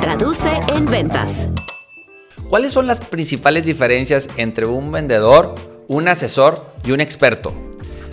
traduce 0.00 0.48
en 0.68 0.86
ventas. 0.86 1.48
¿Cuáles 2.48 2.72
son 2.72 2.86
las 2.86 3.00
principales 3.00 3.64
diferencias 3.64 4.28
entre 4.36 4.66
un 4.66 4.92
vendedor, 4.92 5.54
un 5.88 6.06
asesor 6.06 6.66
y 6.84 6.92
un 6.92 7.00
experto? 7.00 7.52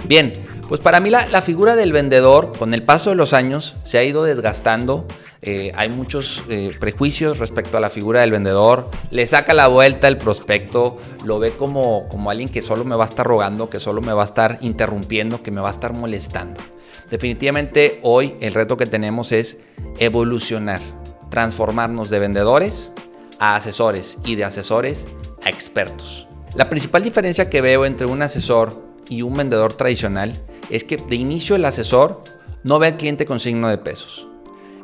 Bien, 0.05 0.33
pues 0.67 0.81
para 0.81 0.99
mí 0.99 1.09
la, 1.09 1.41
figura 1.41 1.75
del 1.75 1.91
vendedor 1.91 2.57
con 2.57 2.73
el 2.73 2.83
paso 2.83 3.11
de 3.11 3.15
los 3.15 3.33
años 3.33 3.75
se 3.83 3.97
ha 3.97 4.03
ido 4.03 4.23
desgastando. 4.23 5.05
Eh, 5.41 5.71
hay 5.75 5.89
muchos 5.89 6.43
eh, 6.49 6.71
prejuicios 6.79 7.37
respecto 7.37 7.77
a 7.77 7.79
la 7.79 7.89
figura 7.89 8.21
del 8.21 8.31
vendedor. 8.31 8.89
Le 9.11 9.25
saca 9.27 9.53
la 9.53 9.67
vuelta 9.67 10.07
el 10.07 10.17
prospecto, 10.17 10.97
lo 11.23 11.37
ve 11.37 11.51
como, 11.51 12.07
como 12.07 12.31
alguien 12.31 12.49
que 12.49 12.61
solo 12.61 12.83
me 12.85 12.95
va 12.95 13.03
a 13.03 13.07
estar 13.07 13.27
rogando, 13.27 13.69
que 13.69 13.79
solo 13.79 14.01
me 14.01 14.13
va 14.13 14.23
a 14.23 14.25
estar 14.25 14.57
interrumpiendo, 14.61 15.43
que 15.43 15.51
me 15.51 15.61
va 15.61 15.67
a 15.67 15.71
estar 15.71 15.93
molestando. 15.93 16.61
Definitivamente 17.11 17.99
hoy 18.03 18.35
el 18.39 18.53
reto 18.53 18.77
que 18.77 18.85
tenemos 18.85 19.31
es 19.31 19.57
evolucionar, 19.97 20.79
transformarnos 21.29 22.09
de 22.09 22.19
vendedores 22.19 22.91
a 23.39 23.55
asesores 23.55 24.17
y 24.25 24.35
de 24.35 24.43
asesores 24.43 25.07
a 25.45 25.49
expertos. 25.49 26.27
La 26.55 26.69
principal 26.69 27.03
diferencia 27.03 27.49
que 27.49 27.61
veo 27.61 27.85
entre 27.85 28.07
un 28.07 28.21
asesor 28.21 28.83
y 29.07 29.21
un 29.21 29.35
vendedor 29.35 29.73
tradicional 29.73 30.33
es 30.69 30.83
que 30.83 30.97
de 30.97 31.15
inicio 31.15 31.55
el 31.55 31.65
asesor 31.65 32.23
no 32.63 32.79
ve 32.79 32.87
al 32.87 32.97
cliente 32.97 33.25
con 33.25 33.39
signo 33.39 33.69
de 33.69 33.77
pesos. 33.77 34.27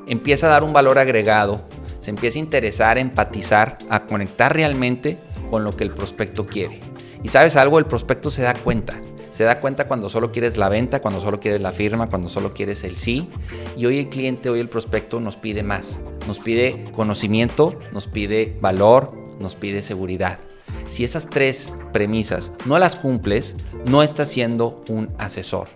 Empieza 0.08 0.48
a 0.48 0.52
dar 0.52 0.64
un 0.64 0.74
valor 0.74 1.00
agregado, 1.00 1.62
se 2.00 2.12
empieza 2.12 2.38
a 2.38 2.44
interesar, 2.44 2.98
a 2.98 3.02
empatizar, 3.02 3.78
a 3.90 4.06
conectar 4.06 4.54
realmente 4.54 5.18
con 5.50 5.64
lo 5.64 5.76
que 5.76 5.84
el 5.84 5.92
prospecto 5.92 6.46
quiere. 6.46 6.80
Y 7.24 7.30
sabes 7.30 7.56
algo, 7.56 7.80
el 7.80 7.86
prospecto 7.86 8.30
se 8.30 8.44
da 8.44 8.54
cuenta. 8.54 9.02
Se 9.32 9.44
da 9.44 9.60
cuenta 9.60 9.88
cuando 9.88 10.08
solo 10.08 10.32
quieres 10.32 10.58
la 10.58 10.70
venta, 10.70 11.02
cuando 11.02 11.20
solo 11.20 11.40
quieres 11.40 11.60
la 11.60 11.72
firma, 11.72 12.08
cuando 12.10 12.30
solo 12.30 12.54
quieres 12.54 12.84
el 12.84 12.96
sí. 12.96 13.28
Y 13.76 13.86
hoy 13.86 14.00
el 14.00 14.10
cliente, 14.10 14.50
hoy 14.50 14.60
el 14.60 14.70
prospecto 14.70 15.20
nos 15.20 15.36
pide 15.36 15.64
más. 15.64 16.00
Nos 16.28 16.40
pide 16.40 16.92
conocimiento, 16.92 17.78
nos 17.92 18.08
pide 18.08 18.58
valor, 18.62 19.14
nos 19.40 19.56
pide 19.56 19.82
seguridad. 19.82 20.40
Si 20.88 21.04
esas 21.04 21.30
tres 21.30 21.74
premisas 21.94 22.52
no 22.66 22.78
las 22.80 22.96
cumples, 22.96 23.56
no 23.86 24.04
estás 24.04 24.30
siendo 24.30 24.84
un 24.90 25.10
asesor. 25.18 25.68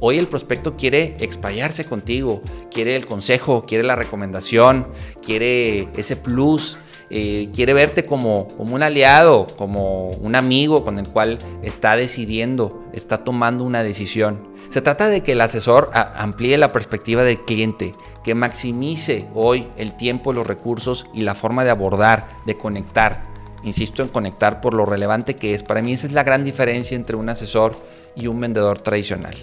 Hoy 0.00 0.18
el 0.18 0.26
prospecto 0.26 0.76
quiere 0.76 1.16
explayarse 1.20 1.84
contigo, 1.84 2.42
quiere 2.70 2.96
el 2.96 3.06
consejo, 3.06 3.64
quiere 3.64 3.84
la 3.84 3.96
recomendación, 3.96 4.88
quiere 5.24 5.88
ese 5.96 6.16
plus, 6.16 6.78
eh, 7.14 7.50
quiere 7.54 7.74
verte 7.74 8.06
como, 8.06 8.48
como 8.56 8.74
un 8.74 8.82
aliado, 8.82 9.46
como 9.56 10.08
un 10.08 10.34
amigo 10.34 10.82
con 10.82 10.98
el 10.98 11.06
cual 11.06 11.38
está 11.62 11.94
decidiendo, 11.94 12.82
está 12.94 13.22
tomando 13.22 13.64
una 13.64 13.82
decisión. 13.82 14.50
Se 14.70 14.80
trata 14.80 15.10
de 15.10 15.22
que 15.22 15.32
el 15.32 15.42
asesor 15.42 15.90
amplíe 15.92 16.56
la 16.56 16.72
perspectiva 16.72 17.22
del 17.22 17.44
cliente, 17.44 17.92
que 18.24 18.34
maximice 18.34 19.28
hoy 19.34 19.68
el 19.76 19.94
tiempo, 19.96 20.32
los 20.32 20.46
recursos 20.46 21.04
y 21.12 21.20
la 21.20 21.34
forma 21.34 21.64
de 21.64 21.70
abordar, 21.70 22.28
de 22.46 22.56
conectar 22.56 23.30
insisto 23.62 24.02
en 24.02 24.08
conectar 24.08 24.60
por 24.60 24.74
lo 24.74 24.86
relevante 24.86 25.36
que 25.36 25.54
es. 25.54 25.62
Para 25.62 25.82
mí 25.82 25.92
esa 25.92 26.06
es 26.06 26.12
la 26.12 26.24
gran 26.24 26.44
diferencia 26.44 26.96
entre 26.96 27.16
un 27.16 27.28
asesor 27.28 27.76
y 28.14 28.26
un 28.26 28.40
vendedor 28.40 28.78
tradicional. 28.78 29.34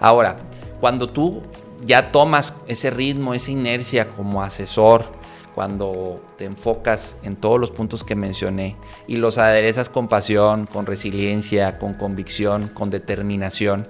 Ahora, 0.00 0.36
cuando 0.80 1.08
tú 1.08 1.42
ya 1.84 2.08
tomas 2.08 2.54
ese 2.66 2.90
ritmo, 2.90 3.34
esa 3.34 3.50
inercia 3.50 4.08
como 4.08 4.42
asesor, 4.42 5.06
cuando 5.54 6.20
te 6.36 6.44
enfocas 6.44 7.16
en 7.22 7.36
todos 7.36 7.60
los 7.60 7.70
puntos 7.70 8.02
que 8.04 8.14
mencioné 8.14 8.76
y 9.06 9.16
los 9.16 9.38
aderezas 9.38 9.88
con 9.88 10.08
pasión, 10.08 10.66
con 10.66 10.86
resiliencia, 10.86 11.78
con 11.78 11.94
convicción, 11.94 12.68
con 12.68 12.90
determinación, 12.90 13.86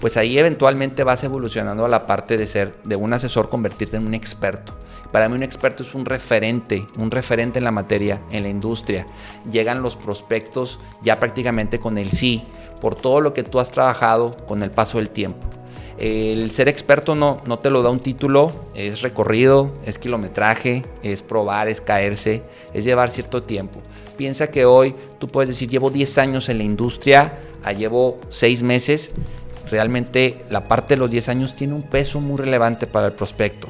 pues 0.00 0.16
ahí 0.16 0.38
eventualmente 0.38 1.04
vas 1.04 1.22
evolucionando 1.24 1.84
a 1.84 1.88
la 1.88 2.06
parte 2.06 2.36
de 2.36 2.46
ser 2.46 2.74
de 2.84 2.96
un 2.96 3.12
asesor 3.12 3.48
convertirte 3.48 3.96
en 3.96 4.06
un 4.06 4.14
experto. 4.14 4.74
Para 5.12 5.28
mí 5.28 5.36
un 5.36 5.44
experto 5.44 5.84
es 5.84 5.94
un 5.94 6.04
referente, 6.04 6.84
un 6.98 7.12
referente 7.12 7.60
en 7.60 7.64
la 7.64 7.70
materia, 7.70 8.20
en 8.32 8.42
la 8.42 8.48
industria. 8.48 9.06
Llegan 9.48 9.80
los 9.80 9.94
prospectos 9.94 10.80
ya 11.02 11.20
prácticamente 11.20 11.78
con 11.78 11.98
el 11.98 12.10
sí, 12.10 12.42
por 12.80 12.96
todo 12.96 13.20
lo 13.20 13.32
que 13.32 13.44
tú 13.44 13.60
has 13.60 13.70
trabajado 13.70 14.32
con 14.48 14.64
el 14.64 14.72
paso 14.72 14.98
del 14.98 15.10
tiempo. 15.10 15.46
El 15.98 16.50
ser 16.50 16.68
experto 16.68 17.14
no, 17.14 17.36
no 17.46 17.60
te 17.60 17.70
lo 17.70 17.82
da 17.82 17.90
un 17.90 18.00
título, 18.00 18.52
es 18.74 19.02
recorrido, 19.02 19.72
es 19.84 19.98
kilometraje, 19.98 20.82
es 21.02 21.22
probar, 21.22 21.68
es 21.68 21.80
caerse, 21.80 22.42
es 22.72 22.84
llevar 22.84 23.10
cierto 23.10 23.42
tiempo. 23.42 23.80
Piensa 24.16 24.48
que 24.50 24.64
hoy 24.64 24.94
tú 25.18 25.28
puedes 25.28 25.48
decir, 25.48 25.68
llevo 25.68 25.90
10 25.90 26.18
años 26.18 26.48
en 26.48 26.58
la 26.58 26.64
industria, 26.64 27.38
a 27.62 27.72
llevo 27.72 28.18
6 28.28 28.62
meses. 28.62 29.12
Realmente 29.70 30.44
la 30.50 30.64
parte 30.64 30.94
de 30.94 30.98
los 30.98 31.10
10 31.10 31.28
años 31.28 31.54
tiene 31.54 31.74
un 31.74 31.82
peso 31.82 32.20
muy 32.20 32.38
relevante 32.38 32.86
para 32.86 33.06
el 33.06 33.12
prospecto. 33.12 33.68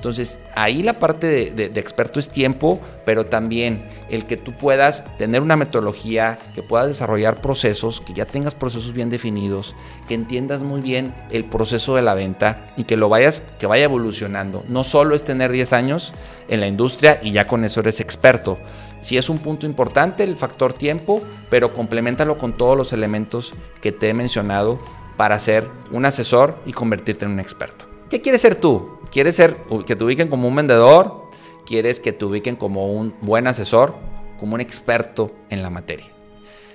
Entonces, 0.00 0.38
ahí 0.54 0.82
la 0.82 0.94
parte 0.94 1.50
de, 1.50 1.64
experto 1.78 2.20
es 2.20 2.30
tiempo, 2.30 2.80
pero 3.04 3.26
también 3.26 3.86
el 4.08 4.24
que 4.24 4.38
tú 4.38 4.52
puedas 4.52 5.04
tener 5.18 5.42
una 5.42 5.58
metodología, 5.58 6.38
que 6.54 6.62
puedas 6.62 6.86
desarrollar 6.86 7.42
procesos, 7.42 8.00
que 8.00 8.14
ya 8.14 8.24
tengas 8.24 8.54
procesos 8.54 8.94
bien 8.94 9.10
definidos, 9.10 9.74
que 10.08 10.14
entiendas 10.14 10.62
muy 10.62 10.80
bien 10.80 11.14
el 11.30 11.44
proceso 11.44 11.96
de 11.96 12.00
la 12.00 12.14
venta 12.14 12.68
y 12.78 12.84
que 12.84 12.96
lo 12.96 13.10
vayas, 13.10 13.42
que 13.58 13.66
vaya 13.66 13.84
evolucionando. 13.84 14.64
No 14.68 14.84
solo 14.84 15.14
es 15.14 15.22
tener 15.22 15.52
10 15.52 15.74
años 15.74 16.14
en 16.48 16.60
la 16.60 16.66
industria 16.66 17.20
y 17.22 17.32
ya 17.32 17.46
con 17.46 17.66
eso 17.66 17.80
eres 17.80 18.00
experto. 18.00 18.56
Sí 19.02 19.18
es 19.18 19.28
un 19.28 19.36
punto 19.36 19.66
importante 19.66 20.24
el 20.24 20.38
factor 20.38 20.72
tiempo, 20.72 21.20
pero 21.50 21.74
complementalo 21.74 22.38
con 22.38 22.54
todos 22.54 22.74
los 22.74 22.94
elementos 22.94 23.52
que 23.82 23.92
te 23.92 24.08
he 24.08 24.14
mencionado 24.14 24.78
para 25.18 25.38
ser 25.38 25.68
un 25.90 26.06
asesor 26.06 26.56
y 26.64 26.72
convertirte 26.72 27.26
en 27.26 27.32
un 27.32 27.40
experto. 27.40 27.84
¿Qué 28.08 28.22
quieres 28.22 28.40
ser 28.40 28.56
tú? 28.56 28.99
¿Quieres 29.10 29.36
ser 29.36 29.56
que 29.86 29.96
te 29.96 30.04
ubiquen 30.04 30.28
como 30.28 30.48
un 30.48 30.56
vendedor? 30.56 31.30
¿Quieres 31.66 32.00
que 32.00 32.12
te 32.12 32.24
ubiquen 32.24 32.56
como 32.56 32.86
un 32.86 33.14
buen 33.20 33.46
asesor? 33.46 33.94
Como 34.38 34.54
un 34.54 34.60
experto 34.60 35.32
en 35.50 35.62
la 35.62 35.70
materia. 35.70 36.06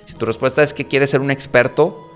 Si 0.06 0.16
tu 0.16 0.26
respuesta 0.26 0.62
es 0.62 0.74
que 0.74 0.86
quieres 0.86 1.10
ser 1.10 1.22
un 1.22 1.32
experto, 1.32 2.10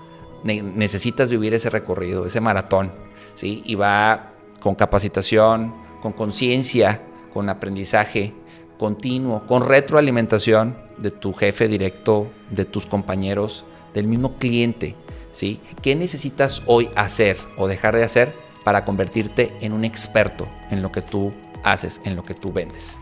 necesitas 0.44 1.28
vivir 1.28 1.54
ese 1.54 1.70
recorrido, 1.70 2.26
ese 2.26 2.40
maratón, 2.40 2.92
¿sí? 3.34 3.62
Y 3.64 3.74
va 3.74 4.34
con 4.60 4.74
capacitación, 4.74 5.74
con 6.00 6.12
conciencia, 6.12 7.02
con 7.32 7.48
aprendizaje 7.48 8.34
continuo, 8.80 9.46
con 9.46 9.62
retroalimentación 9.66 10.74
de 10.96 11.10
tu 11.10 11.34
jefe 11.34 11.68
directo, 11.68 12.30
de 12.48 12.64
tus 12.64 12.86
compañeros, 12.86 13.66
del 13.92 14.06
mismo 14.06 14.38
cliente, 14.38 14.96
¿sí? 15.32 15.60
¿Qué 15.82 15.94
necesitas 15.94 16.62
hoy 16.64 16.88
hacer 16.96 17.36
o 17.58 17.68
dejar 17.68 17.94
de 17.94 18.04
hacer 18.04 18.34
para 18.64 18.84
convertirte 18.84 19.56
en 19.60 19.72
un 19.72 19.84
experto 19.84 20.48
en 20.70 20.82
lo 20.82 20.92
que 20.92 21.02
tú 21.02 21.32
haces, 21.64 22.00
en 22.04 22.16
lo 22.16 22.22
que 22.22 22.34
tú 22.34 22.52
vendes. 22.52 22.98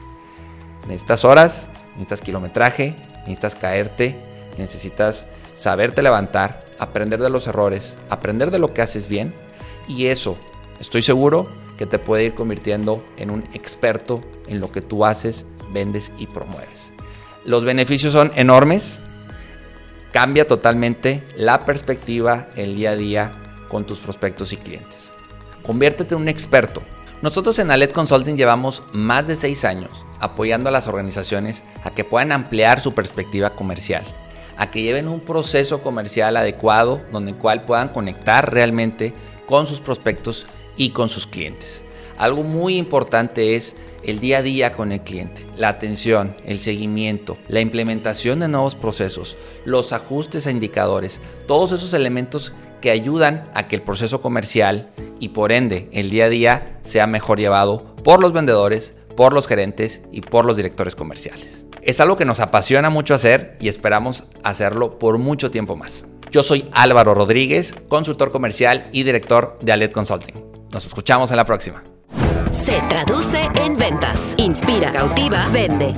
Necesitas 0.87 1.25
horas, 1.25 1.71
necesitas 1.93 2.23
kilometraje, 2.23 2.95
necesitas 3.21 3.55
caerte, 3.55 4.17
necesitas 4.57 5.27
saberte 5.55 6.03
levantar, 6.03 6.61
aprender 6.79 7.21
de 7.21 7.31
los 7.31 7.47
errores, 7.47 7.97
aprender 8.11 8.51
de 8.51 8.59
lo 8.59 8.73
que 8.73 8.83
haces 8.83 9.09
bien 9.09 9.35
y 9.89 10.07
eso, 10.07 10.37
estoy 10.81 11.03
seguro 11.03 11.49
que 11.77 11.87
te 11.87 11.99
puede 11.99 12.25
ir 12.25 12.35
convirtiendo 12.35 13.05
en 13.17 13.31
un 13.31 13.45
experto 13.55 14.23
en 14.47 14.61
lo 14.61 14.71
que 14.71 14.83
tú 14.83 15.05
haces, 15.05 15.47
vendes 15.73 16.13
y 16.19 16.27
promueves. 16.27 16.93
Los 17.45 17.65
beneficios 17.65 18.13
son 18.13 18.33
enormes, 18.35 19.03
cambia 20.13 20.47
totalmente 20.47 21.23
la 21.37 21.65
perspectiva 21.65 22.49
el 22.57 22.75
día 22.75 22.91
a 22.91 22.97
día 22.97 23.33
con 23.69 23.87
tus 23.87 24.01
prospectos 24.01 24.53
y 24.53 24.57
clientes. 24.57 25.13
Conviértete 25.69 26.15
en 26.15 26.23
un 26.23 26.29
experto. 26.29 26.83
Nosotros 27.21 27.59
en 27.59 27.71
Alet 27.71 27.93
Consulting 27.93 28.37
llevamos 28.37 28.83
más 28.95 29.27
de 29.27 29.37
seis 29.37 29.67
años 29.67 30.07
apoyando 30.19 30.71
a 30.71 30.73
las 30.73 30.87
organizaciones 30.87 31.63
a 31.85 31.91
que 31.91 32.05
puedan 32.05 32.33
ampliar 32.33 32.81
su 32.81 32.95
perspectiva 32.95 33.55
comercial, 33.55 34.03
a 34.57 34.71
que 34.71 34.81
lleven 34.81 35.09
un 35.09 35.21
proceso 35.21 35.83
comercial 35.83 36.39
adecuado 36.39 37.03
donde 37.13 37.33
el 37.33 37.37
cual 37.37 37.67
puedan 37.67 37.91
conectar 37.91 38.51
realmente 38.51 39.13
con 39.47 39.67
sus 39.67 39.83
prospectos 39.83 40.47
y 40.79 40.89
con 40.93 41.11
sus 41.11 41.27
clientes. 41.27 41.85
Algo 42.17 42.45
muy 42.45 42.79
importante 42.79 43.55
es 43.55 43.77
el 44.03 44.21
día 44.21 44.39
a 44.39 44.43
día 44.43 44.73
con 44.73 44.91
el 44.91 45.03
cliente, 45.03 45.47
la 45.55 45.69
atención, 45.69 46.35
el 46.47 46.61
seguimiento, 46.61 47.37
la 47.47 47.61
implementación 47.61 48.41
de 48.41 48.49
nuevos 48.49 48.75
procesos, 48.75 49.37
los 49.67 49.93
ajustes 49.93 50.47
a 50.47 50.51
indicadores, 50.51 51.21
todos 51.47 51.73
esos 51.73 51.93
elementos 51.93 52.55
que 52.81 52.91
ayudan 52.91 53.51
a 53.53 53.69
que 53.69 53.77
el 53.77 53.83
proceso 53.83 54.23
comercial 54.23 54.91
y 55.19 55.31
por 55.31 55.53
ende 55.53 55.89
el 55.93 56.11
día 56.11 56.27
a 56.27 56.29
día 56.29 56.79
sea 56.83 57.07
mejor 57.07 57.39
llevado 57.39 57.95
por 58.05 58.21
los 58.21 58.33
vendedores, 58.33 58.95
por 59.17 59.33
los 59.33 59.47
gerentes 59.47 60.03
y 60.13 60.21
por 60.21 60.45
los 60.45 60.57
directores 60.57 60.95
comerciales. 60.95 61.67
Es 61.83 62.01
algo 62.01 62.17
que 62.17 62.25
nos 62.25 62.41
apasiona 62.41 62.91
mucho 62.91 63.15
hacer 63.15 63.57
y 63.61 63.69
esperamos 63.69 64.27
hacerlo 64.43 64.99
por 64.99 65.19
mucho 65.19 65.51
tiempo 65.51 65.77
más. 65.77 66.05
Yo 66.31 66.43
soy 66.43 66.69
Álvaro 66.73 67.15
Rodríguez, 67.15 67.75
consultor 67.89 68.31
comercial 68.31 68.89
y 68.93 69.03
director 69.03 69.59
de 69.63 69.73
Alet 69.73 69.93
Consulting. 69.93 70.35
Nos 70.73 70.85
escuchamos 70.85 71.31
en 71.31 71.39
la 71.39 71.45
próxima. 71.45 71.83
Se 72.51 72.81
traduce 72.89 73.49
en 73.55 73.77
ventas. 73.77 74.35
Inspira, 74.37 74.93
cautiva, 74.93 75.49
vende. 75.53 75.95